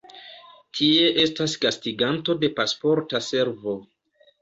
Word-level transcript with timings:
Tie 0.77 1.11
estas 1.25 1.55
gastiganto 1.67 2.39
de 2.47 2.53
Pasporta 2.59 3.25
Servo. 3.31 3.81